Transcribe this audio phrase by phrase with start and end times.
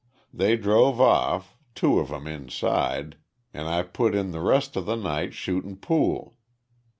[0.33, 3.17] They drove off, two of 'em inside,
[3.53, 6.39] an' I put in th' rest of th' night shootin' pool.